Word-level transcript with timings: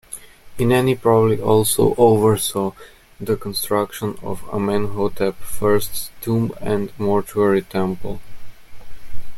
Ineni 0.57 0.99
probably 0.99 1.39
also 1.39 1.93
oversaw 1.95 2.71
the 3.19 3.35
construction 3.35 4.17
of 4.23 4.41
Amenhotep 4.51 5.35
I's 5.61 6.09
tomb 6.21 6.51
and 6.59 6.91
mortuary 6.97 7.61
temple. 7.61 8.19